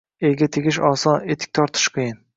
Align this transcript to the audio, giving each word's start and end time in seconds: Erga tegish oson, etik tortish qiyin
Erga 0.29 0.47
tegish 0.55 0.79
oson, 0.93 1.29
etik 1.35 1.55
tortish 1.61 1.89
qiyin 1.99 2.23